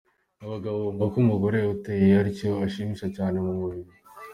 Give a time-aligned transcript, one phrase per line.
[0.45, 3.93] Abagabo bumva ko umugore uteye atyo ashimisha cyane mu buriri.